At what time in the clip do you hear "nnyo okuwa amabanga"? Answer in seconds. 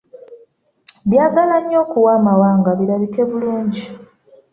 1.61-2.69